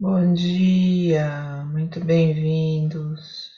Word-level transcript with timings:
Bom 0.00 0.32
dia, 0.32 1.64
muito 1.64 1.98
bem-vindos 1.98 3.50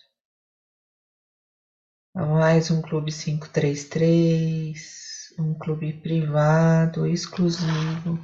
a 2.15 2.25
mais 2.25 2.71
um 2.71 2.81
Clube 2.81 3.13
533, 3.13 5.35
um 5.39 5.53
clube 5.53 5.93
privado, 6.01 7.07
exclusivo, 7.07 8.19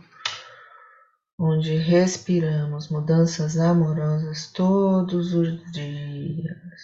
onde 1.39 1.77
respiramos 1.77 2.89
mudanças 2.89 3.59
amorosas 3.59 4.51
todos 4.51 5.35
os 5.35 5.73
dias. 5.73 6.81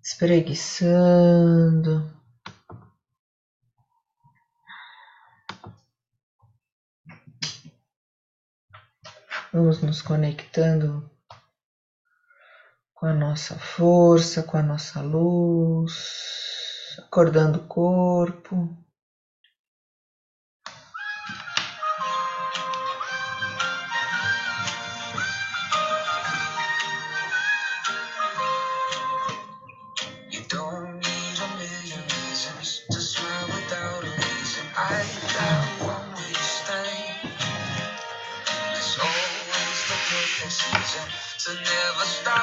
Espreguiçando 0.00 2.19
Vamos 9.52 9.82
nos 9.82 10.00
conectando 10.00 11.10
com 12.94 13.06
a 13.06 13.12
nossa 13.12 13.58
força, 13.58 14.44
com 14.44 14.56
a 14.56 14.62
nossa 14.62 15.00
luz, 15.00 16.96
acordando 17.00 17.58
o 17.58 17.66
corpo. 17.66 18.68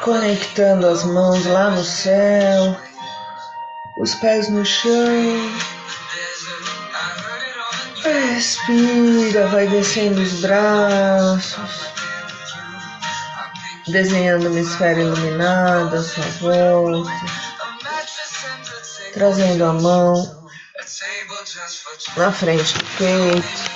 Conectando 0.03 0.88
as 0.88 1.03
mãos 1.03 1.45
lá 1.45 1.70
no 1.70 1.84
céu, 1.84 2.80
os 4.00 4.16
pés 4.16 4.50
no 4.50 4.66
chão. 4.66 5.52
Respira, 8.04 9.48
vai 9.48 9.67
descendo 9.67 10.22
os 10.22 10.34
braços, 10.42 11.58
desenhando 13.88 14.50
uma 14.50 14.59
esfera 14.59 15.02
iluminada 15.02 16.00
à 16.00 16.04
sua 16.04 16.23
volta, 16.39 17.11
trazendo 19.14 19.66
a 19.66 19.73
mão 19.73 20.50
na 22.16 22.32
frente 22.32 22.73
do 22.73 22.86
peito. 22.98 23.67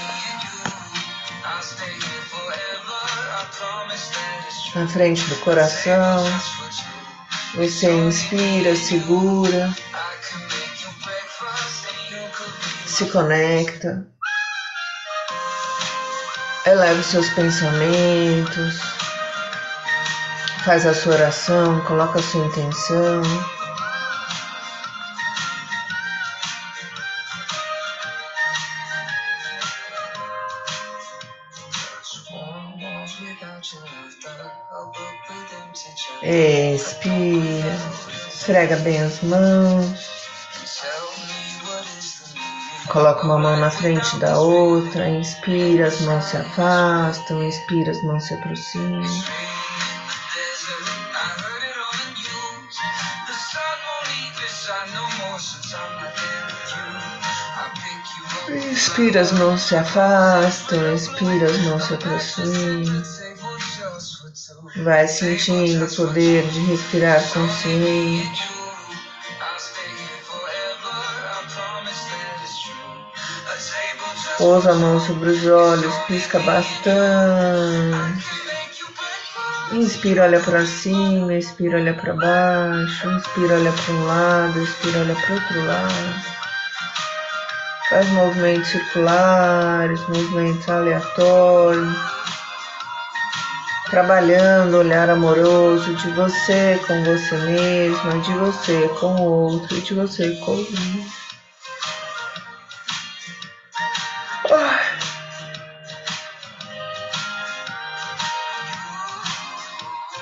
Na 4.75 4.87
frente 4.87 5.23
do 5.25 5.35
coração. 5.37 6.23
Você 7.55 7.91
inspira, 7.91 8.75
segura, 8.75 9.75
se 12.85 13.05
conecta, 13.07 14.07
eleva 16.65 16.99
os 16.99 17.07
seus 17.07 17.29
pensamentos, 17.31 18.79
faz 20.63 20.85
a 20.85 20.93
sua 20.93 21.15
oração, 21.15 21.81
coloca 21.81 22.19
a 22.19 22.23
sua 22.23 22.45
intenção. 22.45 23.21
Esfrega 38.51 38.75
bem 38.77 39.01
as 39.01 39.21
mãos. 39.21 40.11
Coloca 42.89 43.23
uma 43.23 43.37
mão 43.37 43.55
na 43.55 43.71
frente 43.71 44.17
da 44.17 44.37
outra, 44.37 45.07
inspira, 45.07 45.87
as 45.87 46.01
mãos 46.01 46.25
se 46.25 46.35
afastam, 46.35 47.41
expira, 47.47 47.91
as 47.91 48.03
mãos 48.03 48.25
se 48.25 48.33
aproximam. 48.33 49.03
Inspira, 58.69 59.21
as 59.21 59.31
mãos 59.31 59.61
se 59.61 59.77
afastam, 59.77 60.93
expira, 60.93 61.45
as 61.45 61.57
mãos 61.59 61.83
se 61.85 61.93
aproximam. 61.93 63.30
Vai 64.77 65.05
sentindo 65.07 65.85
o 65.85 65.95
poder 65.95 66.47
de 66.47 66.59
respirar 66.61 67.21
consciente. 67.33 68.49
Pousa 74.37 74.71
a 74.71 74.75
mão 74.75 74.99
sobre 75.01 75.29
os 75.31 75.45
olhos, 75.45 75.93
pisca 76.07 76.39
bastante. 76.39 78.25
Inspira, 79.73 80.23
olha 80.23 80.39
para 80.39 80.65
cima, 80.65 81.33
expira, 81.33 81.77
olha 81.77 81.93
para 81.93 82.13
baixo, 82.13 83.09
inspira, 83.11 83.55
olha 83.55 83.71
para 83.71 83.93
um 83.93 84.05
lado, 84.07 84.63
expira, 84.63 84.99
olha 84.99 85.15
para 85.15 85.33
outro 85.33 85.65
lado. 85.65 86.31
Faz 87.89 88.07
movimentos 88.09 88.69
circulares, 88.69 89.99
movimentos 90.07 90.67
aleatórios 90.69 92.20
trabalhando 93.91 94.75
o 94.75 94.79
olhar 94.79 95.09
amoroso 95.09 95.93
de 95.95 96.09
você 96.11 96.79
com 96.87 97.03
você 97.03 97.35
mesma, 97.39 98.19
de 98.21 98.33
você 98.35 98.87
com 99.01 99.13
o 99.15 99.21
outro 99.21 99.81
de 99.81 99.93
você 99.93 100.31
com 100.37 100.51
o 100.51 100.57
outro. 100.57 101.21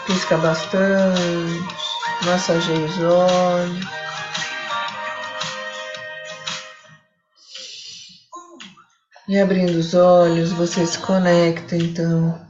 Pisca 0.07 0.35
bastante, 0.37 1.21
massageia 2.25 2.85
os 2.87 2.99
olhos. 3.03 3.87
E 9.27 9.37
abrindo 9.37 9.77
os 9.77 9.93
olhos, 9.93 10.51
você 10.53 10.83
se 10.87 10.97
conecta 10.97 11.75
então 11.75 12.48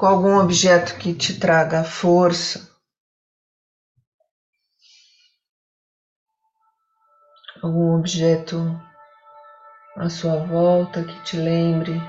com 0.00 0.06
algum 0.06 0.38
objeto 0.38 0.96
que 0.96 1.12
te 1.12 1.38
traga 1.38 1.84
força, 1.84 2.70
algum 7.62 7.98
objeto 7.98 8.80
à 9.98 10.08
sua 10.08 10.38
volta 10.46 11.04
que 11.04 11.22
te 11.24 11.36
lembre 11.36 12.00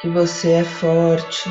que 0.00 0.08
você 0.08 0.54
é 0.54 0.64
forte. 0.64 1.48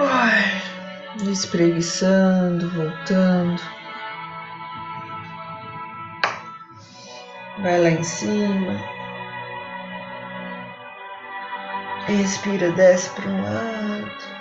Ai, 0.00 1.30
espreguiçando, 1.30 2.68
voltando. 2.70 3.77
Vai 7.62 7.80
lá 7.80 7.90
em 7.90 8.04
cima. 8.04 8.74
Respira, 12.06 12.70
desce 12.72 13.10
para 13.10 13.28
um 13.28 13.42
lado. 13.42 14.38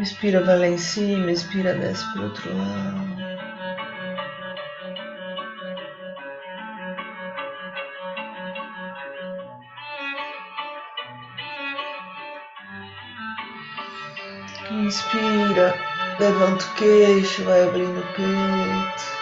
Inspira, 0.00 0.42
vai 0.42 0.58
lá 0.58 0.66
em 0.66 0.78
cima, 0.78 1.30
expira, 1.30 1.74
desce 1.74 2.04
para 2.12 2.22
outro 2.24 2.56
lado. 2.56 3.25
Inspira, 14.70 15.78
levanta 16.18 16.64
o 16.64 16.74
queixo, 16.74 17.44
vai 17.44 17.62
abrindo 17.68 18.00
o 18.00 18.06
peito. 18.14 19.16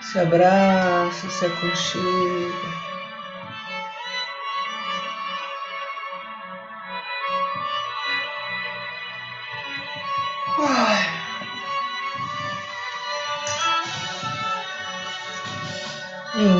Se 0.00 0.18
abraça, 0.18 1.28
se 1.28 1.46
aconchega. 1.46 2.81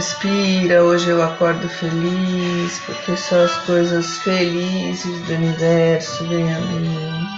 Inspira, 0.02 0.82
hoje 0.82 1.10
eu 1.10 1.22
acordo 1.22 1.68
feliz, 1.68 2.80
porque 2.80 3.16
só 3.16 3.44
as 3.44 3.56
coisas 3.58 4.18
felizes 4.18 5.22
do 5.26 5.32
universo 5.32 6.26
vêm 6.26 6.52
a 6.52 6.58
mim. 6.58 7.28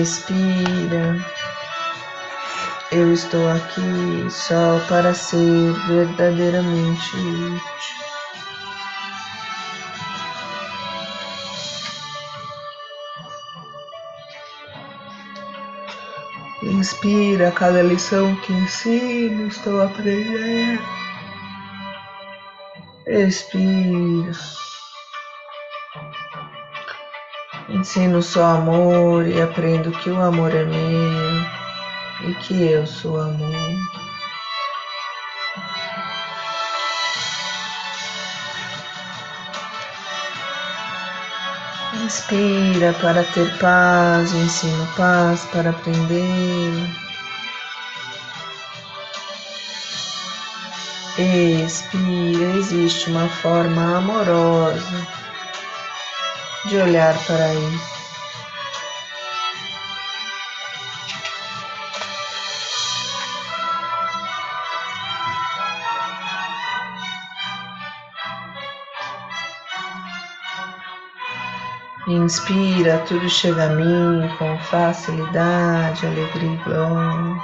Expira, 0.00 1.18
eu 2.90 3.12
estou 3.12 3.46
aqui 3.50 4.26
só 4.30 4.80
para 4.88 5.12
ser 5.12 5.74
verdadeiramente 5.88 7.14
útil. 7.14 8.01
Inspira 16.82 17.52
cada 17.52 17.80
lição 17.80 18.34
que 18.40 18.52
ensino, 18.52 19.46
estou 19.46 19.82
aprendendo. 19.82 20.82
Expira. 23.06 24.32
Ensino 27.68 28.20
só 28.20 28.56
amor 28.56 29.28
e 29.28 29.40
aprendo 29.40 29.92
que 29.92 30.10
o 30.10 30.20
amor 30.20 30.52
é 30.52 30.64
meu 30.64 32.28
e 32.28 32.34
que 32.40 32.72
eu 32.72 32.84
sou 32.84 33.20
amor. 33.20 34.01
Inspira 42.12 42.92
para 43.00 43.24
ter 43.24 43.58
paz, 43.58 44.34
ensino 44.34 44.86
paz 44.94 45.46
para 45.50 45.70
aprender. 45.70 46.90
Expira, 51.16 52.58
existe 52.58 53.08
uma 53.08 53.26
forma 53.26 53.96
amorosa 53.96 55.08
de 56.66 56.76
olhar 56.76 57.16
para 57.24 57.54
isso. 57.54 58.01
Inspira, 72.12 73.02
tudo 73.08 73.26
chega 73.28 73.64
a 73.64 73.68
mim 73.70 74.28
com 74.36 74.58
facilidade, 74.58 76.06
alegria 76.06 76.52
e 76.52 76.56
glória. 76.58 77.40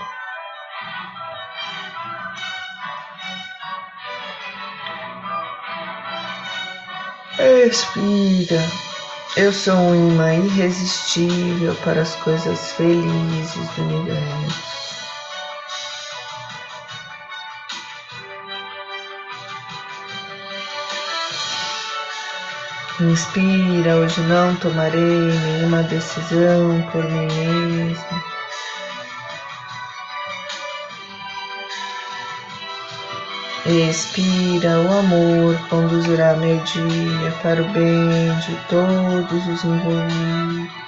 Expira. 7.66 8.62
Eu 9.38 9.52
sou 9.52 9.74
um 9.74 10.10
imã 10.10 10.34
irresistível 10.34 11.74
para 11.76 12.02
as 12.02 12.14
coisas 12.16 12.72
felizes 12.72 13.68
do 13.70 13.82
universo. 13.82 15.07
Inspira, 23.00 23.94
hoje 23.94 24.20
não 24.22 24.56
tomarei 24.56 25.00
nenhuma 25.00 25.84
decisão 25.84 26.82
por 26.90 27.04
mim 27.04 27.28
mesmo. 27.28 28.22
Expira, 33.66 34.80
o 34.80 34.98
amor 34.98 35.56
conduzirá 35.68 36.34
meu 36.34 36.56
dia 36.58 37.30
para 37.40 37.62
o 37.62 37.68
bem 37.68 38.36
de 38.40 38.56
todos 38.68 39.46
os 39.46 39.64
envolvidos. 39.64 40.88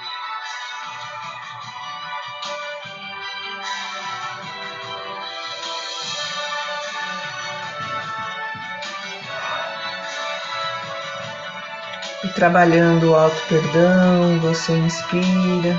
Trabalhando 12.33 13.11
o 13.11 13.15
alto 13.15 13.41
perdão, 13.47 14.39
você 14.39 14.73
inspira. 14.73 15.77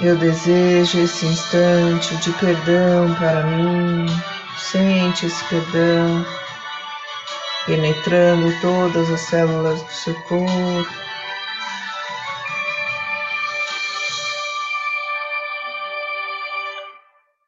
Eu 0.00 0.16
desejo 0.16 1.00
esse 1.00 1.26
instante 1.26 2.16
de 2.18 2.32
perdão 2.32 3.14
para 3.14 3.42
mim. 3.44 4.06
Sente 4.58 5.26
esse 5.26 5.44
perdão 5.46 6.24
penetrando 7.66 8.52
todas 8.60 9.10
as 9.10 9.20
células 9.20 9.82
do 9.82 9.92
seu 9.92 10.14
corpo. 10.22 11.06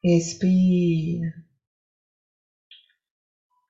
Respira 0.03 1.49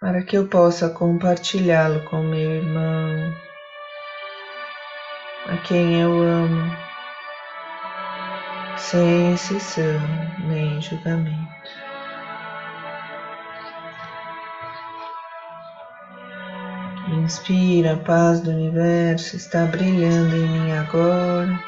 para 0.01 0.23
que 0.23 0.39
eu 0.39 0.49
possa 0.49 0.89
compartilhá-lo 0.89 2.05
com 2.09 2.23
meu 2.23 2.53
irmão, 2.53 2.98
a 5.49 5.57
quem 5.57 5.99
eu 5.99 6.23
amo, 6.23 6.77
sem 8.77 9.33
exceção 9.33 10.01
nem 10.41 10.81
julgamento. 10.81 11.49
Inspira, 17.09 17.95
a 17.95 17.97
paz 17.97 18.41
do 18.41 18.51
universo 18.51 19.37
está 19.37 19.65
brilhando 19.65 20.37
em 20.37 20.47
mim 20.47 20.73
agora. 20.73 21.59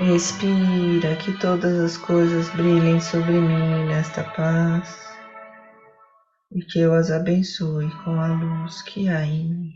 Respira, 0.00 1.14
que 1.16 1.32
todas 1.38 1.78
as 1.78 1.96
coisas 1.98 2.48
brilhem 2.50 2.98
sobre 3.00 3.32
mim 3.32 3.84
nesta 3.84 4.24
paz 4.24 5.11
e 6.54 6.62
que 6.62 6.78
eu 6.80 6.92
as 6.92 7.10
abençoe 7.10 7.90
com 8.04 8.20
a 8.20 8.28
luz 8.28 8.82
que 8.82 9.08
há 9.08 9.24
em 9.24 9.48
mim. 9.48 9.72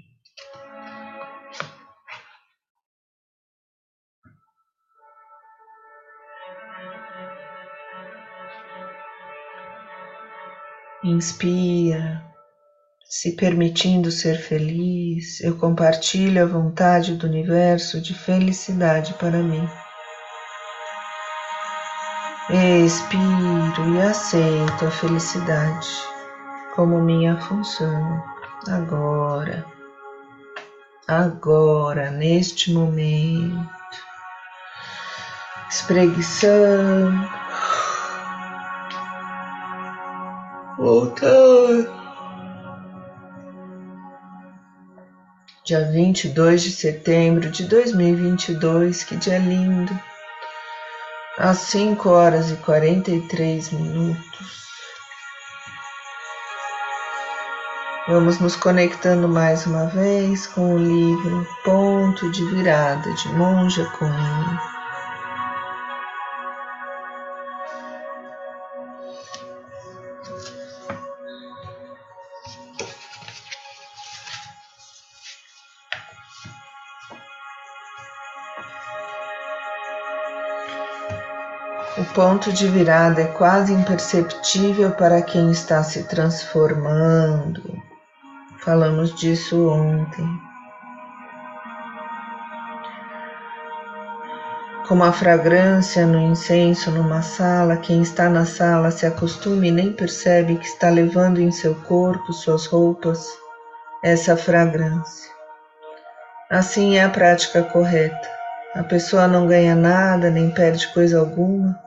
Inspira, 11.05 12.21
se 13.09 13.37
permitindo 13.37 14.11
ser 14.11 14.39
feliz, 14.39 15.41
eu 15.41 15.57
compartilho 15.57 16.43
a 16.43 16.47
vontade 16.47 17.15
do 17.15 17.27
universo 17.27 18.01
de 18.01 18.13
felicidade 18.13 19.15
para 19.15 19.41
mim. 19.41 19.69
Expiro 22.85 23.95
e 23.95 24.01
aceito 24.01 24.85
a 24.85 24.91
felicidade 24.91 26.16
como 26.77 27.01
minha 27.01 27.41
função 27.41 28.23
agora, 28.69 29.65
agora, 31.09 32.11
neste 32.11 32.71
momento, 32.71 33.67
espreguiçando, 35.71 37.29
voltando. 40.77 41.97
Dia 45.65 45.91
22 45.91 46.63
de 46.63 46.71
setembro 46.71 47.51
de 47.51 47.65
2022, 47.65 49.03
que 49.03 49.17
dia 49.17 49.39
lindo! 49.39 49.99
às 51.39 51.59
cinco 51.59 52.09
horas 52.09 52.51
e 52.51 52.57
quarenta 52.57 53.11
e 53.11 53.21
três 53.29 53.71
minutos. 53.71 54.66
Vamos 58.09 58.39
nos 58.39 58.55
conectando 58.55 59.27
mais 59.27 59.67
uma 59.67 59.87
vez 59.87 60.47
com 60.47 60.75
o 60.75 60.79
livro 60.79 61.45
Ponto 61.65 62.31
de 62.31 62.45
Virada 62.45 63.13
de 63.13 63.29
Monja 63.31 63.85
Coen. 63.99 64.13
O 81.99 82.05
ponto 82.15 82.53
de 82.53 82.69
virada 82.69 83.23
é 83.23 83.27
quase 83.27 83.73
imperceptível 83.73 84.93
para 84.93 85.21
quem 85.23 85.51
está 85.51 85.83
se 85.83 86.05
transformando. 86.05 87.85
Falamos 88.67 89.15
disso 89.15 89.69
ontem. 89.69 90.27
Como 94.89 95.05
a 95.05 95.13
fragrância 95.13 96.05
no 96.05 96.21
incenso 96.21 96.91
numa 96.91 97.23
sala, 97.23 97.77
quem 97.77 98.03
está 98.03 98.29
na 98.29 98.45
sala 98.45 98.91
se 98.91 99.07
acostuma 99.07 99.69
e 99.69 99.71
nem 99.71 99.93
percebe 99.93 100.57
que 100.57 100.67
está 100.67 100.91
levando 100.91 101.41
em 101.41 101.53
seu 101.53 101.77
corpo, 101.77 102.33
suas 102.33 102.67
roupas, 102.67 103.25
essa 104.03 104.37
fragrância. 104.37 105.31
Assim 106.51 106.97
é 106.97 107.05
a 107.05 107.09
prática 107.09 107.63
correta. 107.63 108.29
A 108.75 108.83
pessoa 108.83 109.29
não 109.29 109.47
ganha 109.47 109.77
nada, 109.77 110.29
nem 110.29 110.51
perde 110.51 110.93
coisa 110.93 111.21
alguma, 111.21 111.79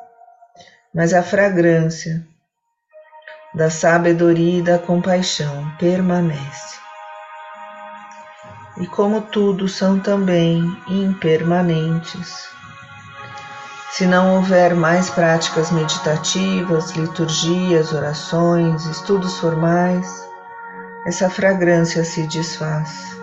mas 0.96 1.14
a 1.14 1.22
fragrância 1.22 2.26
da 3.54 3.70
sabedoria 3.70 4.60
e 4.60 4.62
da 4.62 4.78
compaixão 4.78 5.72
permanece. 5.80 6.78
E 8.78 8.88
como 8.88 9.22
tudo 9.22 9.68
são 9.68 10.00
também 10.00 10.62
impermanentes, 10.88 12.48
se 13.92 14.06
não 14.06 14.36
houver 14.36 14.76
mais 14.76 15.10
práticas 15.10 15.72
meditativas, 15.72 16.92
liturgias, 16.92 17.92
orações, 17.92 18.86
estudos 18.86 19.38
formais, 19.40 20.08
essa 21.06 21.30
fragrância 21.30 22.04
se 22.04 22.28
desfaz. 22.28 23.18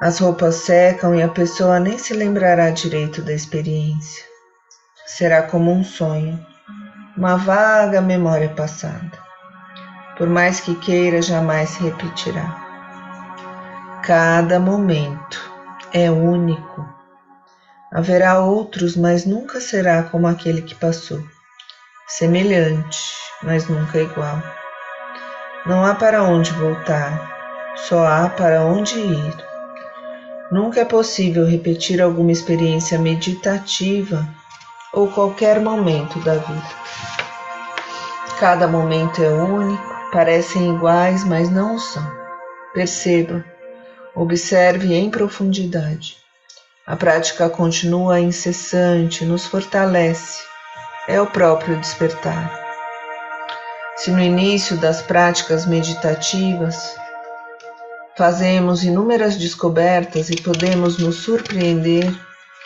As 0.00 0.18
roupas 0.20 0.54
secam 0.56 1.14
e 1.14 1.22
a 1.22 1.28
pessoa 1.28 1.80
nem 1.80 1.98
se 1.98 2.14
lembrará 2.14 2.70
direito 2.70 3.20
da 3.20 3.32
experiência. 3.32 4.24
Será 5.06 5.42
como 5.42 5.72
um 5.72 5.82
sonho, 5.82 6.38
uma 7.16 7.36
vaga 7.36 8.00
memória 8.00 8.48
passada. 8.50 9.12
Por 10.18 10.28
mais 10.28 10.60
que 10.60 10.74
queira, 10.76 11.22
jamais 11.22 11.70
se 11.70 11.82
repetirá. 11.82 12.64
Cada 14.02 14.60
momento 14.60 15.52
é 15.92 16.10
único 16.10 16.96
Haverá 17.96 18.40
outros, 18.40 18.96
mas 18.96 19.24
nunca 19.24 19.60
será 19.60 20.02
como 20.02 20.26
aquele 20.26 20.60
que 20.60 20.74
passou. 20.74 21.22
Semelhante, 22.06 22.98
mas 23.42 23.68
nunca 23.68 23.98
igual. 23.98 24.42
Não 25.64 25.84
há 25.84 25.94
para 25.94 26.22
onde 26.24 26.52
voltar, 26.52 27.74
só 27.76 28.06
há 28.06 28.28
para 28.28 28.64
onde 28.64 28.98
ir. 28.98 29.34
Nunca 30.50 30.80
é 30.80 30.84
possível 30.84 31.46
repetir 31.46 32.02
alguma 32.02 32.32
experiência 32.32 32.98
meditativa 32.98 34.28
ou 34.96 35.06
qualquer 35.08 35.60
momento 35.60 36.18
da 36.20 36.36
vida. 36.36 36.66
Cada 38.40 38.66
momento 38.66 39.22
é 39.22 39.28
único, 39.28 40.10
parecem 40.10 40.74
iguais, 40.74 41.22
mas 41.22 41.50
não 41.50 41.78
são. 41.78 42.02
Perceba, 42.72 43.44
observe 44.14 44.94
em 44.94 45.10
profundidade. 45.10 46.16
A 46.86 46.96
prática 46.96 47.50
continua 47.50 48.18
incessante, 48.20 49.24
nos 49.24 49.46
fortalece, 49.46 50.42
é 51.06 51.20
o 51.20 51.26
próprio 51.26 51.78
despertar. 51.78 52.64
Se 53.96 54.10
no 54.10 54.20
início 54.20 54.78
das 54.78 55.02
práticas 55.02 55.66
meditativas 55.66 56.96
fazemos 58.16 58.82
inúmeras 58.82 59.36
descobertas 59.36 60.30
e 60.30 60.36
podemos 60.36 60.96
nos 60.96 61.16
surpreender, 61.16 62.10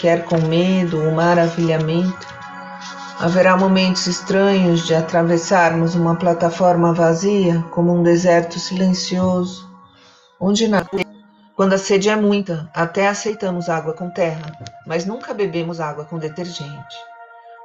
quer 0.00 0.24
com 0.24 0.38
medo 0.38 1.04
ou 1.04 1.12
maravilhamento, 1.12 2.26
haverá 3.18 3.54
momentos 3.54 4.06
estranhos 4.06 4.86
de 4.86 4.94
atravessarmos 4.94 5.94
uma 5.94 6.16
plataforma 6.16 6.94
vazia, 6.94 7.62
como 7.70 7.92
um 7.92 8.02
deserto 8.02 8.58
silencioso, 8.58 9.70
onde 10.40 10.66
nada 10.66 10.88
quando 11.54 11.74
a 11.74 11.78
sede 11.78 12.08
é 12.08 12.16
muita, 12.16 12.70
até 12.74 13.08
aceitamos 13.08 13.68
água 13.68 13.92
com 13.92 14.08
terra, 14.08 14.58
mas 14.86 15.04
nunca 15.04 15.34
bebemos 15.34 15.78
água 15.78 16.06
com 16.06 16.18
detergente. 16.18 16.96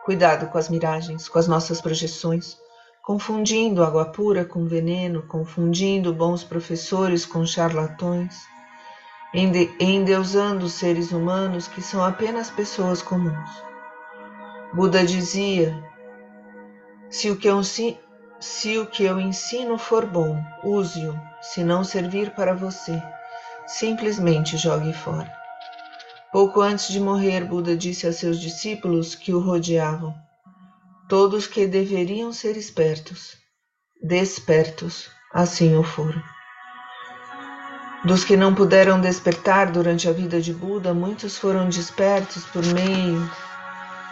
Cuidado 0.04 0.48
com 0.48 0.58
as 0.58 0.68
miragens, 0.68 1.30
com 1.30 1.39
as 1.39 1.48
nossas 1.48 1.80
projeções, 1.80 2.58
confundindo 3.01 3.82
água 3.82 4.04
pura 4.04 4.44
com 4.44 4.65
veneno, 4.65 5.22
confundindo 5.22 6.13
bons 6.13 6.44
professores 6.44 7.25
com 7.25 7.46
charlatões, 7.46 8.36
endeusando 9.80 10.70
seres 10.70 11.12
humanos 11.12 11.68
que 11.68 11.82
são 11.82 12.04
apenas 12.04 12.50
pessoas 12.50 13.01
comuns. 13.01 13.50
Buda 14.74 15.06
dizia: 15.06 15.84
se 17.10 17.30
o 17.30 17.36
que 17.36 17.48
eu, 17.48 17.62
se 17.63 18.77
o 18.77 18.86
que 18.86 19.04
eu 19.04 19.20
ensino 19.20 19.77
for 19.77 20.06
bom, 20.06 20.42
use-o, 20.63 21.20
se 21.42 21.63
não 21.63 21.84
servir 21.84 22.32
para 22.32 22.54
você 22.54 23.01
simplesmente 23.68 24.58
jogue 24.58 24.94
fora. 24.94 25.32
Pouco 26.32 26.62
antes 26.62 26.89
de 26.89 27.00
morrer, 27.00 27.46
Buda 27.46 27.75
disse 27.75 28.06
a 28.06 28.13
seus 28.13 28.39
discípulos 28.39 29.15
que 29.15 29.34
o 29.34 29.39
rodeavam: 29.39 30.13
Todos 31.10 31.48
que 31.48 31.65
deveriam 31.65 32.32
ser 32.32 32.58
espertos, 32.58 33.38
despertos, 34.01 35.10
assim 35.34 35.75
o 35.75 35.84
foram. 35.84 36.35
Dos 38.05 38.24
que 38.24 38.38
não 38.38 38.53
puderam 38.53 39.01
despertar 39.01 39.71
durante 39.71 40.07
a 40.07 40.12
vida 40.12 40.39
de 40.39 40.53
Buda, 40.53 40.93
muitos 40.93 41.39
foram 41.39 41.67
despertos 41.67 42.45
por 42.45 42.63
meio 42.63 43.31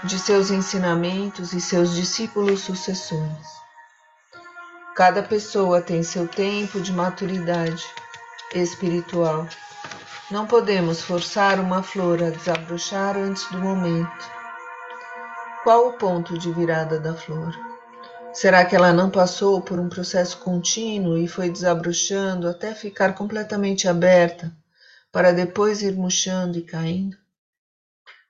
de 0.03 0.17
seus 0.17 0.49
ensinamentos 0.49 1.53
e 1.53 1.61
seus 1.61 1.93
discípulos 1.93 2.61
sucessores. 2.61 3.47
Cada 4.95 5.21
pessoa 5.21 5.79
tem 5.79 6.01
seu 6.01 6.27
tempo 6.27 6.81
de 6.81 6.91
maturidade 6.91 7.85
espiritual. 8.55 9.47
Não 10.31 10.47
podemos 10.47 11.03
forçar 11.03 11.59
uma 11.59 11.83
flor 11.83 12.23
a 12.23 12.31
desabrochar 12.31 13.15
antes 13.15 13.45
do 13.51 13.59
momento. 13.59 14.25
Qual 15.63 15.89
o 15.89 15.93
ponto 15.93 16.35
de 16.35 16.51
virada 16.51 16.99
da 16.99 17.13
flor? 17.13 17.72
Será 18.33 18.65
que 18.65 18.75
ela 18.75 18.91
não 18.91 19.09
passou 19.09 19.61
por 19.61 19.79
um 19.79 19.87
processo 19.87 20.37
contínuo 20.39 21.17
e 21.17 21.27
foi 21.27 21.49
desabrochando 21.49 22.47
até 22.47 22.73
ficar 22.73 23.13
completamente 23.13 23.87
aberta, 23.87 24.51
para 25.11 25.31
depois 25.31 25.81
ir 25.81 25.95
murchando 25.95 26.57
e 26.57 26.63
caindo? 26.63 27.15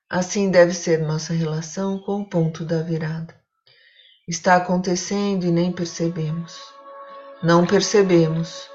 Assim 0.09 0.51
deve 0.51 0.73
ser 0.73 0.99
nossa 0.99 1.33
relação 1.33 1.97
com 1.97 2.21
o 2.21 2.29
ponto 2.29 2.65
da 2.65 2.83
virada. 2.83 3.33
Está 4.27 4.57
acontecendo 4.57 5.45
e 5.45 5.51
nem 5.51 5.71
percebemos. 5.71 6.59
Não 7.41 7.65
percebemos 7.65 8.69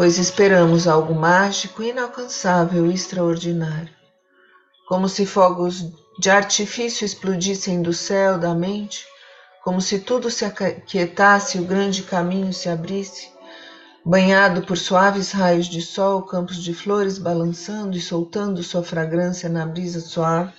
pois 0.00 0.16
esperamos 0.16 0.88
algo 0.88 1.14
mágico, 1.14 1.82
inalcançável 1.82 2.90
e 2.90 2.94
extraordinário. 2.94 3.90
Como 4.88 5.10
se 5.10 5.26
fogos 5.26 5.92
de 6.18 6.30
artifício 6.30 7.04
explodissem 7.04 7.82
do 7.82 7.92
céu 7.92 8.38
da 8.38 8.54
mente, 8.54 9.04
como 9.62 9.80
se 9.80 9.98
tudo 9.98 10.30
se 10.30 10.44
aquietasse 10.44 11.58
e 11.58 11.60
o 11.60 11.64
grande 11.64 12.02
caminho 12.02 12.52
se 12.52 12.68
abrisse, 12.68 13.28
banhado 14.04 14.62
por 14.62 14.78
suaves 14.78 15.32
raios 15.32 15.66
de 15.66 15.82
sol, 15.82 16.22
campos 16.22 16.62
de 16.62 16.72
flores 16.72 17.18
balançando 17.18 17.96
e 17.96 18.00
soltando 18.00 18.62
sua 18.62 18.82
fragrância 18.82 19.48
na 19.48 19.66
brisa 19.66 20.00
suave, 20.00 20.54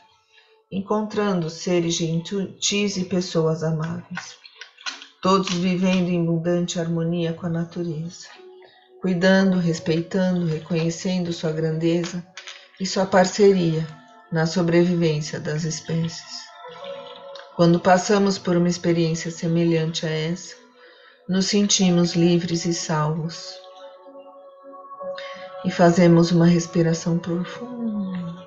encontrando 0.72 1.50
seres 1.50 1.96
gentis 1.96 2.98
e 2.98 3.06
pessoas 3.06 3.64
amáveis, 3.64 4.36
todos 5.22 5.54
vivendo 5.54 6.10
em 6.10 6.22
abundante 6.22 6.80
harmonia 6.80 7.34
com 7.34 7.48
a 7.48 7.50
natureza 7.50 8.28
cuidando, 9.02 9.58
respeitando, 9.58 10.46
reconhecendo 10.46 11.34
sua 11.34 11.52
grandeza 11.52 12.24
e 12.80 12.86
sua 12.86 13.06
parceria 13.06 13.86
na 14.32 14.46
sobrevivência 14.46 15.40
das 15.40 15.64
espécies. 15.64 16.51
Quando 17.56 17.80
passamos 17.80 18.38
por 18.38 18.56
uma 18.56 18.70
experiência 18.70 19.30
semelhante 19.30 20.06
a 20.06 20.10
essa, 20.10 20.56
nos 21.28 21.48
sentimos 21.48 22.14
livres 22.14 22.66
e 22.66 22.74
salvos. 22.74 23.60
E 25.64 25.70
fazemos 25.70 26.32
uma 26.32 26.46
respiração 26.46 27.20
profunda. 27.20 28.42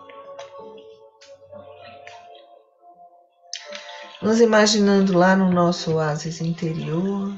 Nos 4.21 4.41
imaginando 4.41 5.17
lá 5.17 5.37
no 5.37 5.51
nosso 5.51 5.95
oásis 5.95 6.41
interior 6.41 7.33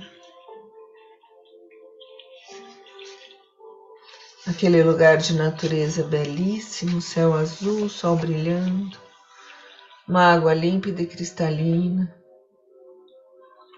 aquele 4.47 4.83
lugar 4.83 5.17
de 5.17 5.35
natureza 5.35 6.05
belíssimo, 6.05 7.03
céu 7.03 7.35
azul, 7.35 7.89
sol 7.89 8.17
brilhando, 8.17 8.97
uma 10.09 10.33
água 10.33 10.55
límpida 10.55 11.03
e 11.03 11.07
cristalina. 11.07 12.15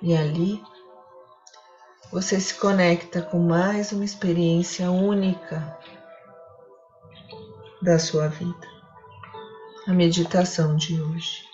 E 0.02 0.14
ali 0.16 0.62
você 2.12 2.38
se 2.38 2.54
conecta 2.54 3.22
com 3.22 3.38
mais 3.38 3.92
uma 3.92 4.04
experiência 4.04 4.90
única 4.90 5.76
da 7.82 7.98
sua 7.98 8.28
vida. 8.28 8.78
A 9.86 9.92
meditação 9.92 10.76
de 10.76 11.00
hoje. 11.00 11.48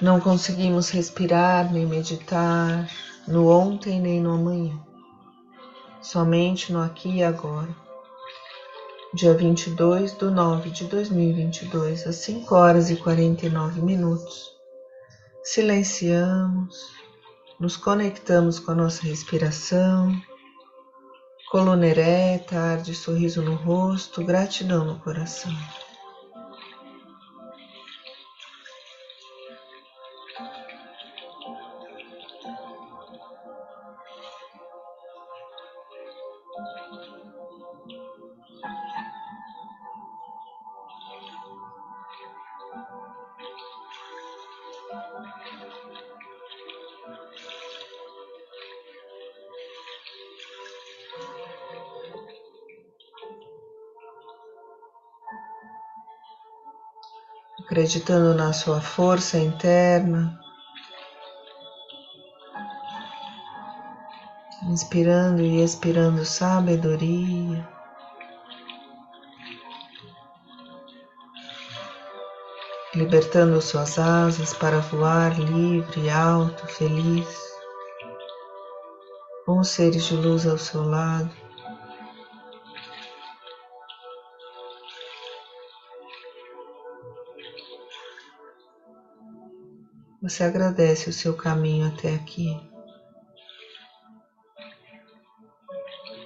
Não 0.00 0.20
conseguimos 0.20 0.90
respirar 0.90 1.72
nem 1.72 1.84
meditar 1.84 2.88
no 3.26 3.48
ontem 3.48 4.00
nem 4.00 4.20
no 4.20 4.32
amanhã, 4.32 4.78
somente 6.00 6.72
no 6.72 6.80
aqui 6.80 7.16
e 7.16 7.24
agora. 7.24 7.87
Dia 9.14 9.32
22 9.32 10.12
de 10.12 10.24
9 10.26 10.70
de 10.70 10.84
2022, 10.84 12.06
às 12.06 12.16
5 12.16 12.54
horas 12.54 12.90
e 12.90 12.96
49 12.96 13.80
minutos. 13.80 14.52
Silenciamos, 15.42 16.92
nos 17.58 17.76
conectamos 17.76 18.58
com 18.58 18.72
a 18.72 18.74
nossa 18.74 19.02
respiração, 19.02 20.14
coluna 21.50 21.86
ereta, 21.86 22.58
ar 22.58 22.82
de 22.82 22.94
sorriso 22.94 23.40
no 23.40 23.54
rosto, 23.54 24.22
gratidão 24.22 24.84
no 24.84 24.98
coração. 24.98 25.56
Acreditando 57.78 58.34
na 58.34 58.52
sua 58.52 58.80
força 58.80 59.38
interna, 59.38 60.36
inspirando 64.64 65.40
e 65.42 65.62
expirando 65.62 66.24
sabedoria. 66.24 67.68
Libertando 72.96 73.62
suas 73.62 73.96
asas 73.96 74.52
para 74.54 74.80
voar 74.80 75.38
livre, 75.38 76.10
alto, 76.10 76.66
feliz, 76.66 77.28
com 79.46 79.60
os 79.60 79.68
seres 79.68 80.04
de 80.04 80.16
luz 80.16 80.48
ao 80.48 80.58
seu 80.58 80.82
lado. 80.82 81.47
Você 90.28 90.44
agradece 90.44 91.08
o 91.08 91.12
seu 91.12 91.34
caminho 91.34 91.88
até 91.88 92.14
aqui. 92.14 92.54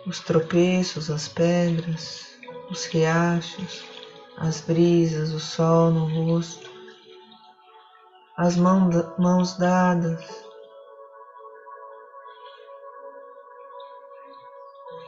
Os 0.05 0.19
tropeços, 0.19 1.09
as 1.09 1.29
pedras, 1.29 2.37
os 2.69 2.85
riachos, 2.87 3.85
as 4.39 4.61
brisas, 4.61 5.31
o 5.31 5.39
sol 5.39 5.93
no 5.93 6.07
rosto, 6.07 6.69
as 8.37 8.57
mãos 8.57 9.57
dadas, 9.57 10.25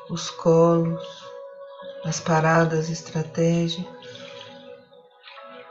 os 0.09 0.31
colos, 0.31 1.05
as 2.05 2.21
paradas 2.21 2.89
estratégicas, 2.89 3.93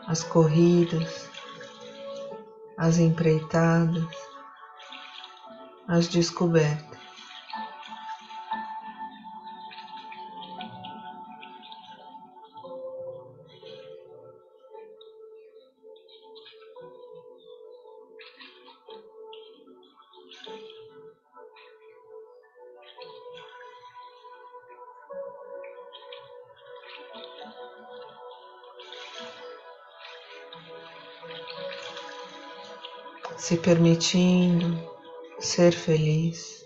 as 0.10 0.26
corridas, 0.26 1.32
as 2.78 2.98
empreitadas, 2.98 4.08
as 5.88 6.08
descobertas. 6.08 7.03
Se 33.38 33.58
permitindo 33.58 34.78
ser 35.40 35.74
feliz. 35.74 36.64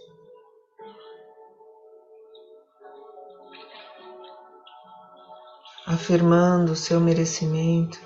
Afirmando 5.85 6.73
o 6.73 6.75
seu 6.75 6.99
merecimento 6.99 7.99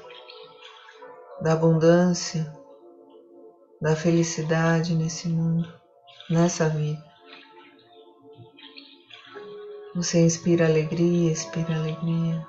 da 1.41 1.53
abundância, 1.53 2.55
da 3.81 3.95
felicidade 3.95 4.95
nesse 4.95 5.27
mundo, 5.27 5.67
nessa 6.29 6.69
vida. 6.69 7.03
Você 9.95 10.23
inspira 10.23 10.67
alegria, 10.67 11.31
expira 11.31 11.75
alegria. 11.75 12.47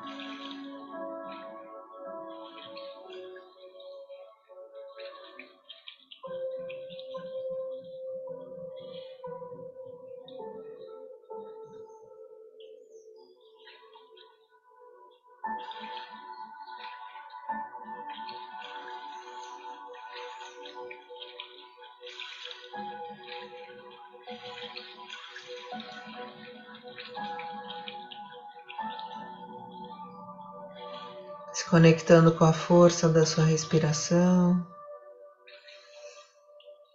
Se 31.53 31.65
conectando 31.69 32.33
com 32.33 32.45
a 32.45 32.53
força 32.53 33.09
da 33.09 33.27
sua 33.27 33.45
respiração. 33.45 34.67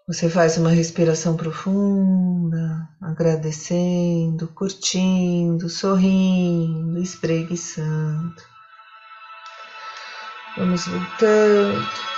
Você 0.08 0.30
faz 0.30 0.58
uma 0.58 0.70
respiração 0.70 1.36
profunda, 1.36 2.88
agradecendo, 3.02 4.48
curtindo, 4.48 5.70
sorrindo, 5.70 6.98
espreguiçando. 7.00 8.41
Vamos 10.58 10.88
voltando. 10.88 12.17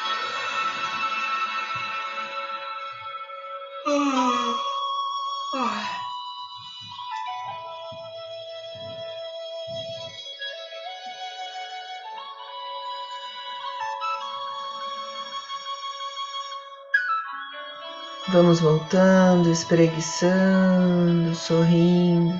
Vamos 18.31 18.59
voltando, 18.59 19.49
espreguiçando, 19.49 21.33
sorrindo 21.33 22.39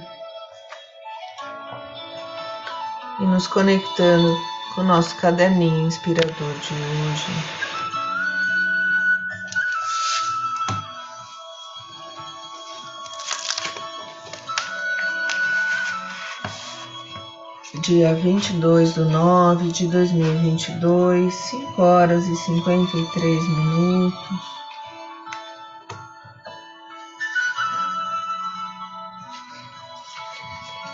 e 3.20 3.24
nos 3.24 3.48
conectando 3.48 4.38
com 4.76 4.82
o 4.82 4.84
nosso 4.84 5.16
caderninho 5.16 5.88
inspirador 5.88 6.54
de 6.60 6.74
hoje. 6.76 7.32
Dia 17.82 18.14
22 18.14 18.94
de 18.94 19.00
nove 19.06 19.72
de 19.72 19.88
2022, 19.88 21.34
5 21.34 21.82
horas 21.82 22.28
e 22.28 22.36
53 22.36 23.50
minutos. 23.50 24.60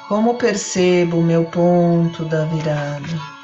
Como 0.08 0.38
percebo 0.38 1.18
o 1.18 1.24
meu 1.24 1.46
ponto 1.46 2.26
da 2.26 2.46
virada? 2.46 3.35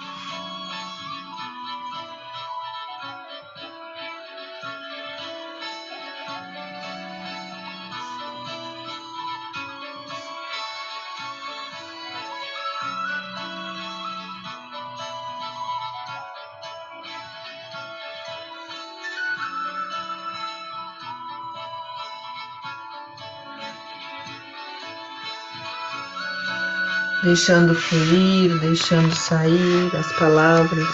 Deixando 27.32 27.74
fluir, 27.74 28.60
deixando 28.60 29.16
sair 29.16 29.90
as 29.98 30.12
palavras 30.20 30.86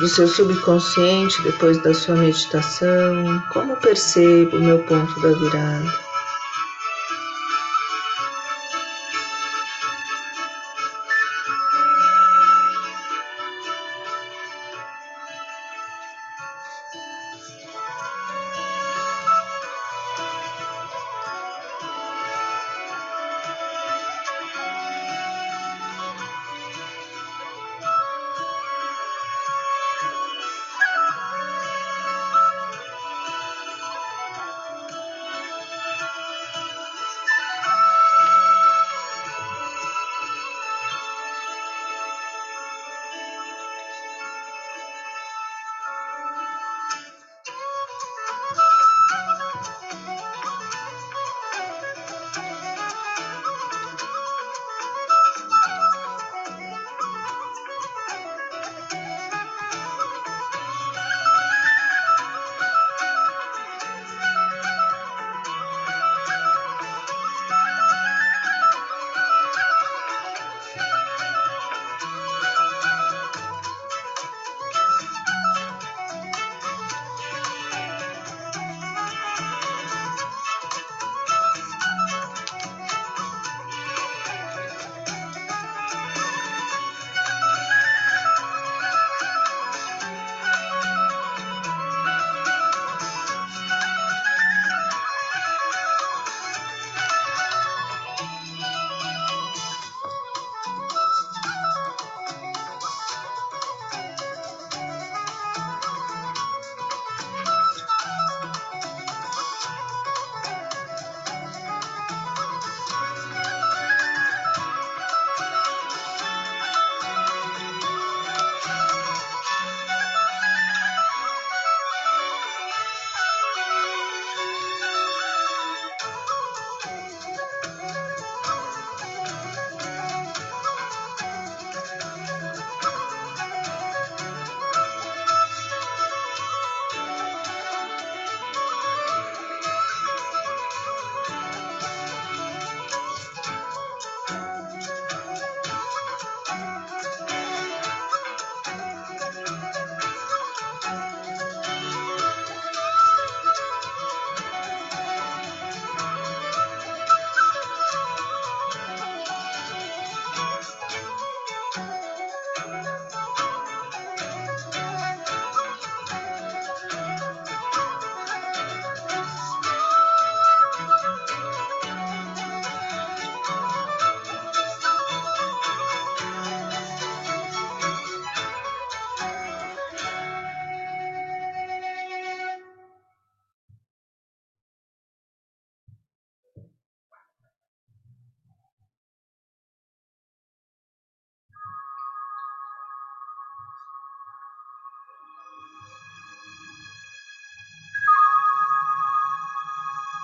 do 0.00 0.08
seu 0.08 0.26
subconsciente 0.26 1.40
depois 1.42 1.80
da 1.84 1.94
sua 1.94 2.16
meditação. 2.16 3.40
Como 3.52 3.76
percebo 3.76 4.56
o 4.56 4.60
meu 4.60 4.80
ponto 4.80 5.20
da 5.20 5.28
virada? 5.38 6.01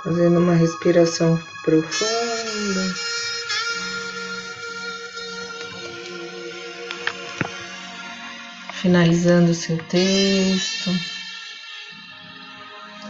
Fazendo 0.08 0.38
uma 0.38 0.54
respiração 0.54 1.38
profunda. 1.62 2.94
Finalizando 8.72 9.50
o 9.50 9.54
seu 9.54 9.76
texto, 9.84 10.90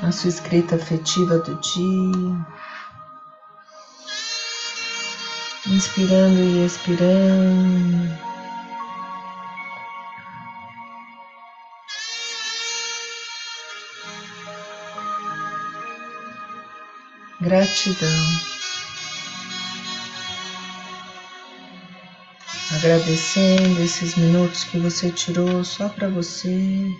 a 0.02 0.10
sua 0.10 0.28
escrita 0.28 0.74
afetiva 0.74 1.38
do 1.38 1.54
dia, 1.60 2.46
inspirando 5.68 6.40
e 6.40 6.66
expirando. 6.66 8.27
Gratidão. 17.48 18.08
Agradecendo 22.76 23.82
esses 23.82 24.16
minutos 24.16 24.64
que 24.64 24.78
você 24.78 25.10
tirou 25.10 25.64
só 25.64 25.88
para 25.88 26.08
você. 26.08 26.90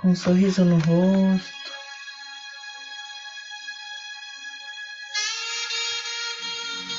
Com 0.00 0.10
um 0.10 0.14
sorriso 0.14 0.64
no 0.64 0.78
rosto. 0.78 1.61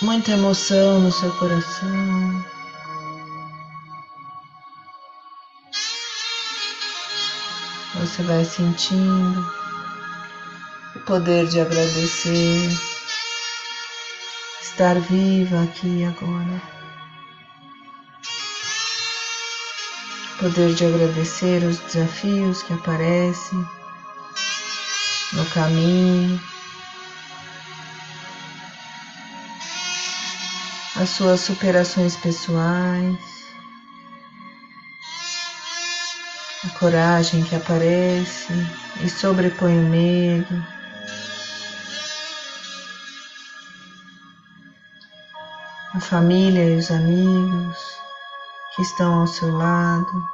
Muita 0.04 0.32
emoção 0.32 1.00
no 1.00 1.12
seu 1.12 1.32
coração. 1.38 2.46
Você 7.96 8.22
vai 8.24 8.44
sentindo 8.44 9.50
o 10.96 11.00
poder 11.06 11.48
de 11.48 11.62
agradecer, 11.62 12.70
estar 14.62 15.00
viva 15.00 15.64
aqui 15.64 15.88
e 15.88 16.04
agora. 16.04 16.62
O 20.34 20.38
poder 20.40 20.74
de 20.76 20.86
agradecer 20.86 21.64
os 21.64 21.80
desafios 21.80 22.62
que 22.64 22.74
aparecem 22.74 23.66
no 25.32 25.46
caminho 25.54 26.53
as 31.04 31.10
suas 31.10 31.42
superações 31.42 32.16
pessoais, 32.16 33.18
a 36.64 36.80
coragem 36.80 37.44
que 37.44 37.58
aparece 37.58 38.54
e 39.02 39.10
sobrepõe 39.10 39.80
o 39.80 39.90
medo. 39.90 40.66
A 45.94 46.00
família 46.00 46.70
e 46.70 46.78
os 46.78 46.90
amigos 46.90 47.78
que 48.74 48.82
estão 48.82 49.20
ao 49.20 49.28
seu 49.28 49.52
lado, 49.58 50.26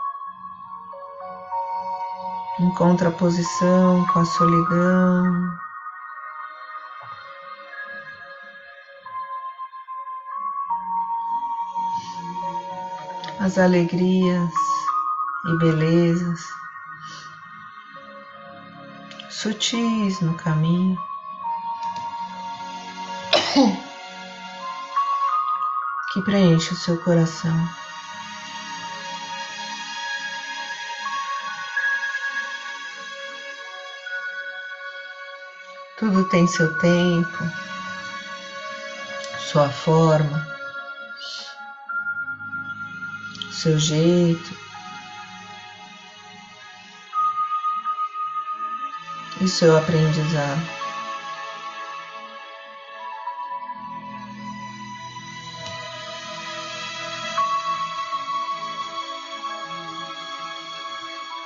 em 2.59 2.69
contraposição 2.75 4.05
com 4.13 4.19
a 4.19 4.25
solidão, 4.25 5.51
as 13.49 13.57
alegrias 13.57 14.53
e 15.43 15.57
belezas 15.57 16.39
sutis 19.31 20.21
no 20.21 20.35
caminho. 20.35 20.95
Que 26.11 26.21
preenche 26.23 26.73
o 26.73 26.75
seu 26.75 26.97
coração. 27.03 27.69
Tudo 35.99 36.27
tem 36.29 36.47
seu 36.47 36.75
tempo, 36.79 37.37
sua 39.39 39.69
forma. 39.69 40.58
Seu 43.59 43.77
jeito. 43.77 44.57
E 49.41 49.47
seu 49.47 49.77
aprendizado. 49.77 50.61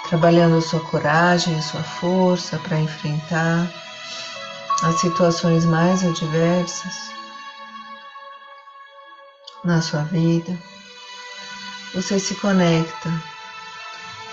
Trabalhando 0.07 0.61
sua 0.61 0.79
coragem, 0.81 1.57
a 1.57 1.61
sua 1.61 1.81
força 1.81 2.59
para 2.59 2.79
enfrentar 2.79 3.67
as 4.83 4.99
situações 5.01 5.65
mais 5.65 6.03
adversas 6.03 7.11
na 9.63 9.81
sua 9.81 10.03
vida 10.03 10.55
você 11.93 12.19
se 12.19 12.33
conecta 12.35 13.09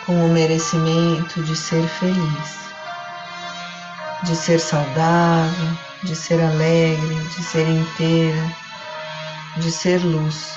com 0.06 0.24
o 0.24 0.28
merecimento 0.28 1.42
de 1.42 1.54
ser 1.54 1.86
feliz, 1.86 2.70
de 4.24 4.34
ser 4.34 4.58
saudável, 4.58 5.76
de 6.02 6.16
ser 6.16 6.40
alegre, 6.40 7.14
de 7.16 7.42
ser 7.42 7.68
inteira, 7.68 8.56
de 9.58 9.70
ser 9.70 10.02
luz. 10.02 10.54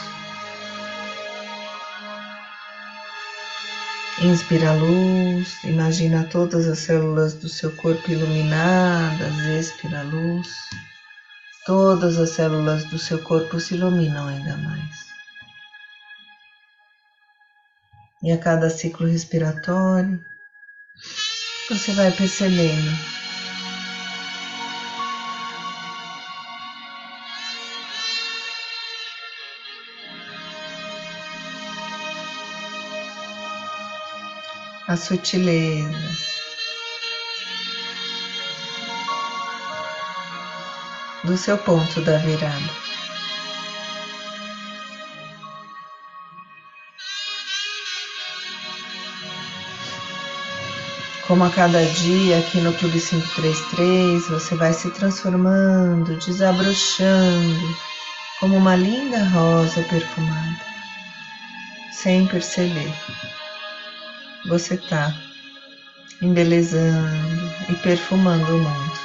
Inspira 4.21 4.69
a 4.69 4.73
luz, 4.73 5.61
imagina 5.65 6.23
todas 6.31 6.65
as 6.67 6.79
células 6.79 7.33
do 7.33 7.49
seu 7.49 7.71
corpo 7.71 8.09
iluminadas, 8.09 9.35
expira 9.59 9.99
a 9.99 10.03
luz. 10.03 10.47
Todas 11.65 12.17
as 12.17 12.29
células 12.29 12.85
do 12.85 12.97
seu 12.97 13.19
corpo 13.19 13.59
se 13.59 13.73
iluminam 13.73 14.27
ainda 14.27 14.55
mais. 14.57 15.02
E 18.23 18.31
a 18.31 18.37
cada 18.37 18.69
ciclo 18.69 19.05
respiratório, 19.05 20.23
você 21.69 21.91
vai 21.91 22.09
percebendo 22.09 22.89
a 34.87 34.95
sutileza. 34.95 35.89
Do 41.25 41.35
seu 41.35 41.57
ponto 41.57 42.01
da 42.01 42.17
virada. 42.19 42.92
Como 51.27 51.45
a 51.45 51.49
cada 51.49 51.85
dia 51.85 52.39
aqui 52.39 52.59
no 52.59 52.73
Clube 52.73 52.99
533 52.99 54.27
você 54.27 54.55
vai 54.55 54.73
se 54.73 54.91
transformando, 54.91 56.17
desabrochando, 56.17 57.77
como 58.41 58.57
uma 58.57 58.75
linda 58.75 59.23
rosa 59.29 59.81
perfumada, 59.83 60.59
sem 61.93 62.27
perceber. 62.27 62.93
Você 64.47 64.73
está 64.73 65.15
embelezando 66.21 67.53
e 67.69 67.75
perfumando 67.75 68.57
o 68.57 68.59
mundo. 68.59 68.99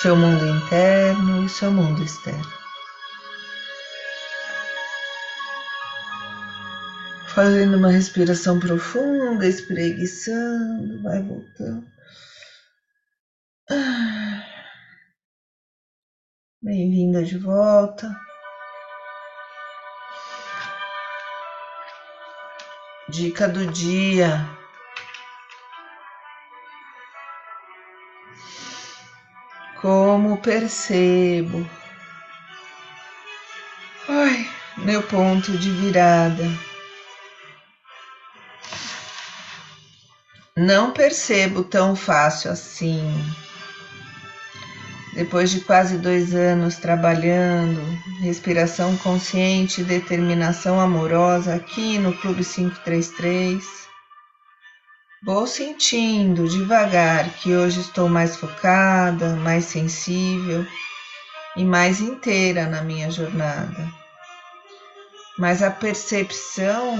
Seu 0.00 0.14
mundo 0.14 0.46
interno 0.46 1.44
e 1.44 1.48
seu 1.48 1.72
mundo 1.72 2.00
externo. 2.04 2.57
Fazendo 7.38 7.76
uma 7.76 7.92
respiração 7.92 8.58
profunda, 8.58 9.46
espreguiçando, 9.46 11.00
vai 11.04 11.22
voltando. 11.22 11.86
Ah. 13.70 14.42
Bem-vinda 16.60 17.22
de 17.22 17.38
volta. 17.38 18.10
Dica 23.08 23.48
do 23.48 23.68
dia. 23.68 24.44
Como 29.80 30.42
percebo. 30.42 31.64
Ai, 34.08 34.50
meu 34.78 35.04
ponto 35.04 35.56
de 35.56 35.70
virada. 35.70 36.67
Não 40.58 40.90
percebo 40.90 41.62
tão 41.62 41.94
fácil 41.94 42.50
assim. 42.50 43.00
Depois 45.14 45.52
de 45.52 45.60
quase 45.60 45.96
dois 45.98 46.34
anos 46.34 46.78
trabalhando, 46.78 47.80
respiração 48.20 48.96
consciente 48.96 49.80
e 49.80 49.84
determinação 49.84 50.80
amorosa 50.80 51.54
aqui 51.54 51.96
no 51.96 52.12
Clube 52.12 52.44
533, 52.44 53.64
vou 55.22 55.46
sentindo 55.46 56.48
devagar 56.48 57.30
que 57.34 57.54
hoje 57.54 57.78
estou 57.80 58.08
mais 58.08 58.34
focada, 58.34 59.36
mais 59.36 59.64
sensível 59.64 60.66
e 61.56 61.64
mais 61.64 62.00
inteira 62.00 62.66
na 62.66 62.82
minha 62.82 63.12
jornada. 63.12 63.88
Mas 65.38 65.62
a 65.62 65.70
percepção 65.70 66.98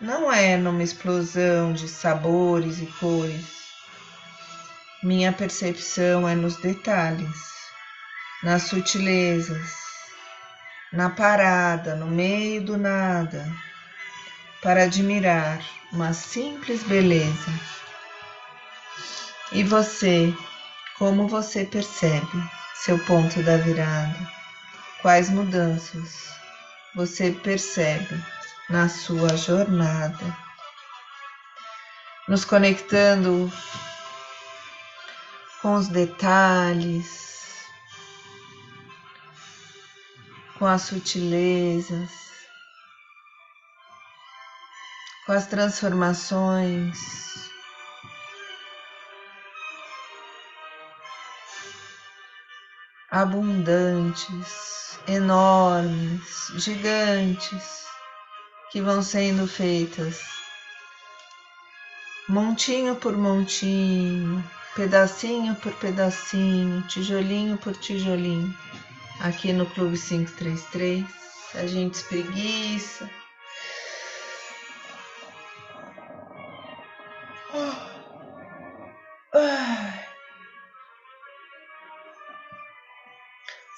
não 0.00 0.32
é 0.32 0.56
numa 0.56 0.82
explosão 0.82 1.72
de 1.72 1.88
sabores 1.88 2.78
e 2.78 2.86
cores. 2.86 3.58
Minha 5.02 5.32
percepção 5.32 6.28
é 6.28 6.34
nos 6.34 6.56
detalhes, 6.56 7.36
nas 8.42 8.62
sutilezas, 8.62 9.70
na 10.92 11.10
parada, 11.10 11.96
no 11.96 12.06
meio 12.06 12.62
do 12.62 12.76
nada, 12.76 13.44
para 14.62 14.84
admirar 14.84 15.60
uma 15.92 16.12
simples 16.12 16.82
beleza. 16.84 17.52
E 19.50 19.64
você, 19.64 20.32
como 20.96 21.26
você 21.26 21.64
percebe 21.64 22.50
seu 22.74 22.98
ponto 23.04 23.42
da 23.42 23.56
virada? 23.56 24.16
Quais 25.02 25.30
mudanças 25.30 26.28
você 26.94 27.32
percebe? 27.32 28.37
Na 28.68 28.88
sua 28.88 29.36
jornada, 29.36 30.36
nos 32.28 32.44
conectando 32.44 33.50
com 35.62 35.74
os 35.74 35.88
detalhes, 35.88 37.64
com 40.58 40.66
as 40.66 40.82
sutilezas, 40.82 42.10
com 45.24 45.32
as 45.32 45.46
transformações. 45.46 47.18
abundantes, 53.10 55.00
enormes, 55.08 56.52
gigantes, 56.56 57.87
que 58.70 58.80
vão 58.80 59.02
sendo 59.02 59.46
feitas 59.46 60.38
montinho 62.28 62.94
por 62.94 63.16
montinho, 63.16 64.44
pedacinho 64.76 65.54
por 65.56 65.72
pedacinho, 65.76 66.82
tijolinho 66.82 67.56
por 67.56 67.74
tijolinho. 67.74 68.54
Aqui 69.20 69.52
no 69.52 69.66
Clube 69.66 69.98
533, 69.98 71.04
a 71.54 71.66
gente 71.66 71.94
espreguiça. 71.94 73.10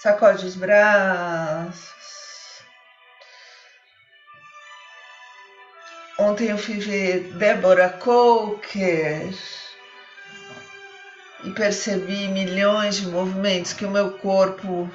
Sacode 0.03 0.47
os 0.47 0.57
braços. 0.57 2.00
Ontem 6.41 6.53
eu 6.53 6.57
fui 6.57 6.79
ver 6.79 7.35
Débora 7.35 7.91
Coker 7.91 9.31
e 11.45 11.51
percebi 11.51 12.29
milhões 12.29 12.97
de 12.97 13.09
movimentos 13.09 13.75
que 13.75 13.85
o 13.85 13.91
meu 13.91 14.13
corpo 14.13 14.91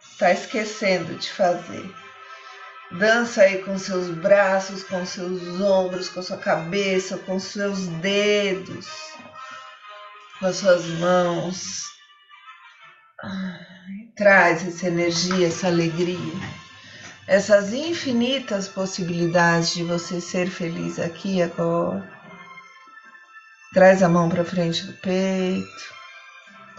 está 0.00 0.32
esquecendo 0.32 1.14
de 1.16 1.30
fazer. 1.30 1.94
Dança 2.92 3.42
aí 3.42 3.62
com 3.64 3.76
seus 3.76 4.08
braços, 4.08 4.82
com 4.82 5.04
seus 5.04 5.60
ombros, 5.60 6.08
com 6.08 6.22
sua 6.22 6.38
cabeça, 6.38 7.18
com 7.18 7.38
seus 7.38 7.86
dedos, 8.00 8.88
com 10.40 10.46
as 10.46 10.56
suas 10.56 10.86
mãos. 10.86 11.82
Traz 14.16 14.66
essa 14.66 14.86
energia, 14.86 15.48
essa 15.48 15.66
alegria 15.66 16.67
essas 17.28 17.74
infinitas 17.74 18.68
possibilidades 18.68 19.74
de 19.74 19.84
você 19.84 20.18
ser 20.18 20.48
feliz 20.48 20.98
aqui 20.98 21.36
e 21.36 21.42
agora. 21.42 22.10
Traz 23.74 24.02
a 24.02 24.08
mão 24.08 24.30
para 24.30 24.46
frente 24.46 24.86
do 24.86 24.94
peito, 24.94 25.94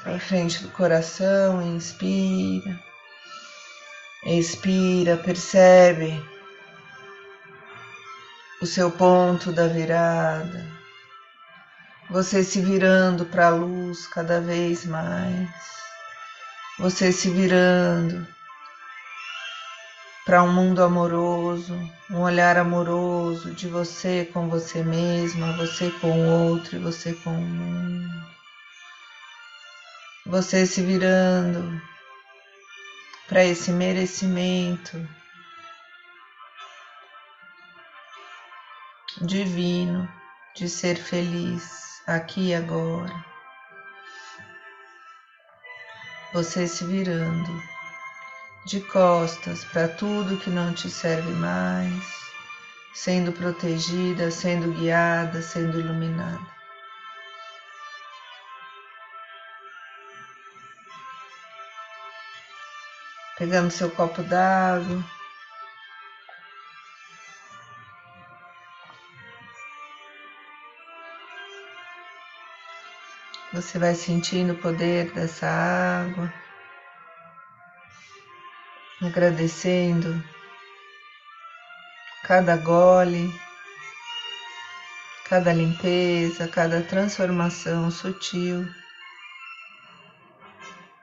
para 0.02 0.20
frente 0.20 0.64
do 0.64 0.70
coração, 0.70 1.62
inspira. 1.62 2.80
Expira, 4.26 5.18
percebe 5.18 6.20
o 8.60 8.66
seu 8.66 8.90
ponto 8.90 9.52
da 9.52 9.68
virada. 9.68 10.66
Você 12.10 12.44
se 12.44 12.60
virando 12.60 13.24
para 13.24 13.48
a 13.48 13.52
luz 13.52 14.08
cada 14.08 14.42
vez 14.42 14.84
mais. 14.84 15.48
Você 16.80 17.12
se 17.12 17.30
virando 17.30 18.28
para 20.30 20.44
um 20.44 20.54
mundo 20.54 20.84
amoroso, 20.84 21.74
um 22.08 22.22
olhar 22.22 22.56
amoroso 22.56 23.52
de 23.56 23.68
você 23.68 24.30
com 24.32 24.48
você 24.48 24.84
mesma, 24.84 25.54
você 25.54 25.90
com 25.90 26.12
o 26.12 26.52
outro 26.52 26.76
e 26.76 26.80
você 26.80 27.14
com 27.14 27.32
o 27.32 27.42
mundo. 27.42 28.28
Você 30.28 30.68
se 30.68 30.84
virando 30.84 31.82
para 33.28 33.44
esse 33.44 33.72
merecimento 33.72 35.04
divino 39.24 40.08
de 40.56 40.70
ser 40.70 40.96
feliz 40.98 42.04
aqui 42.06 42.50
e 42.50 42.54
agora. 42.54 43.26
Você 46.34 46.68
se 46.68 46.86
virando 46.86 47.79
de 48.70 48.80
costas 48.82 49.66
para 49.66 49.88
tudo 49.88 50.38
que 50.38 50.50
não 50.52 50.72
te 50.72 50.92
serve 50.92 51.32
mais, 51.32 52.04
sendo 52.94 53.32
protegida, 53.32 54.30
sendo 54.30 54.72
guiada, 54.72 55.42
sendo 55.42 55.80
iluminada. 55.80 56.40
Pegando 63.40 63.72
seu 63.72 63.90
copo 63.90 64.22
d'água. 64.22 65.04
Você 73.52 73.80
vai 73.80 73.96
sentindo 73.96 74.54
o 74.54 74.58
poder 74.58 75.12
dessa 75.12 75.48
água 75.48 76.32
agradecendo 79.10 80.24
cada 82.24 82.56
gole, 82.56 83.34
cada 85.28 85.52
limpeza, 85.52 86.48
cada 86.48 86.82
transformação 86.84 87.90
sutil 87.90 88.68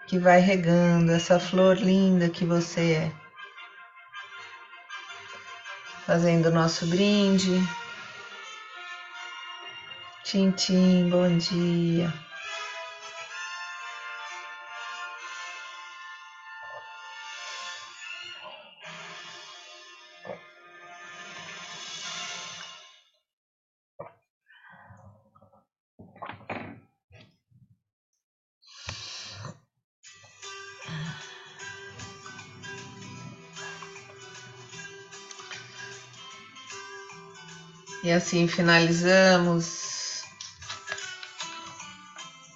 que 0.06 0.18
vai 0.20 0.38
regando 0.38 1.10
essa 1.10 1.40
flor 1.40 1.76
linda 1.76 2.28
que 2.28 2.44
você 2.44 2.92
é. 2.92 3.12
Fazendo 6.06 6.46
o 6.46 6.52
nosso 6.52 6.86
brinde. 6.86 7.60
Tintim, 10.22 11.10
bom 11.10 11.36
dia. 11.36 12.25
Assim 38.16 38.48
finalizamos 38.48 40.22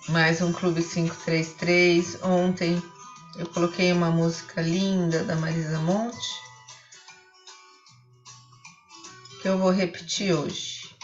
mais 0.09 0.41
um 0.41 0.53
Clube 0.53 0.83
533. 0.83 2.23
Ontem 2.23 2.83
eu 3.37 3.47
coloquei 3.47 3.93
uma 3.93 4.11
música 4.11 4.63
linda 4.63 5.23
da 5.23 5.37
Marisa 5.37 5.79
Monte 5.81 6.41
que 9.43 9.49
eu 9.49 9.59
vou 9.59 9.71
repetir 9.71 10.35
hoje. 10.35 10.95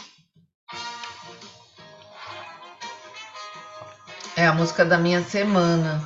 É 4.35 4.45
a 4.45 4.53
música 4.53 4.83
da 4.83 4.97
minha 4.97 5.23
semana. 5.23 6.03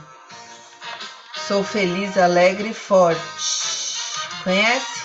Sou 1.48 1.64
feliz, 1.64 2.18
alegre 2.18 2.70
e 2.70 2.74
forte. 2.74 3.22
Conhece? 4.44 5.01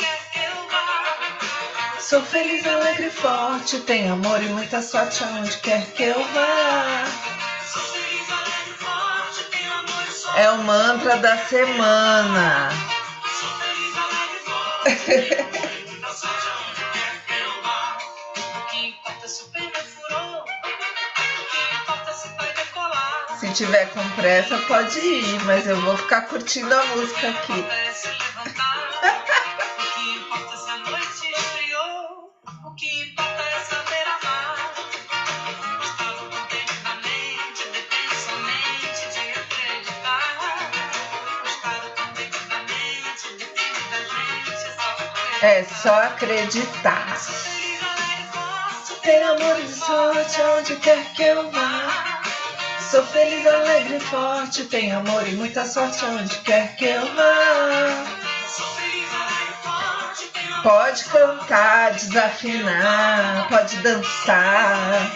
Quer 0.00 0.32
que 0.32 0.42
eu 0.42 0.64
vá. 0.64 2.00
Sou 2.00 2.22
feliz, 2.22 2.66
alegre, 2.66 3.10
forte, 3.10 3.78
tenho 3.80 4.14
amor 4.14 4.42
e 4.42 4.48
muita 4.48 4.82
sorte 4.82 5.22
aonde 5.22 5.56
quer 5.58 5.86
que 5.92 6.02
eu 6.02 6.24
vá. 6.34 7.29
É 10.40 10.50
o 10.52 10.56
mantra 10.62 11.18
da 11.18 11.36
semana. 11.36 12.70
Se 23.38 23.52
tiver 23.52 23.90
com 23.90 24.08
pressa, 24.12 24.56
pode 24.66 24.98
ir, 24.98 25.44
mas 25.44 25.66
eu 25.66 25.78
vou 25.82 25.94
ficar 25.98 26.22
curtindo 26.22 26.74
a 26.74 26.86
música 26.86 27.28
aqui. 27.28 27.89
É 45.42 45.64
só 45.64 46.02
acreditar. 46.02 47.16
Tem 49.02 49.22
amor 49.22 49.58
e 49.58 49.68
sorte 49.68 50.42
onde 50.58 50.76
quer 50.76 51.02
que 51.14 51.22
eu 51.22 51.50
vá. 51.50 52.20
Sou 52.90 53.02
feliz, 53.06 53.46
alegre 53.46 53.96
e 53.96 54.00
forte. 54.00 54.64
Tem 54.64 54.92
amor 54.92 55.26
e 55.26 55.32
muita 55.32 55.64
sorte 55.64 56.04
onde 56.04 56.36
quer 56.40 56.76
que 56.76 56.84
eu 56.84 57.06
vá. 57.14 58.04
Pode 60.62 61.04
cantar, 61.04 61.92
desafinar, 61.92 63.48
pode 63.48 63.76
dançar. 63.78 65.10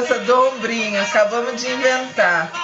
Dança 0.00 0.18
do 0.20 0.48
ombrinho, 0.48 1.00
acabamos 1.02 1.60
de 1.60 1.70
inventar. 1.70 2.59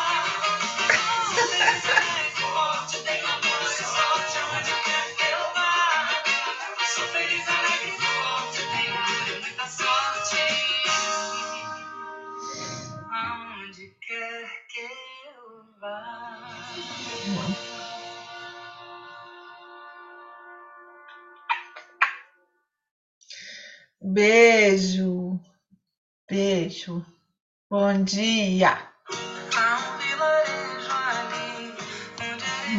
Dia. 28.07 28.79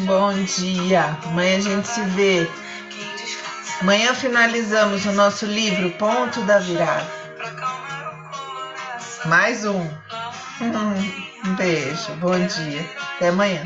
Bom 0.05 0.33
dia. 0.45 1.17
Amanhã 1.25 1.57
a 1.57 1.59
gente 1.59 1.87
se 1.87 2.01
vê. 2.01 2.49
Amanhã 3.81 4.15
finalizamos 4.15 5.05
o 5.05 5.11
nosso 5.11 5.45
livro 5.45 5.91
Ponto 5.91 6.41
da 6.43 6.59
Virada. 6.59 7.05
Mais 9.25 9.65
um. 9.65 9.87
Um 11.45 11.53
beijo. 11.55 12.13
Bom 12.15 12.39
dia. 12.47 12.83
Até 13.15 13.27
amanhã. 13.27 13.63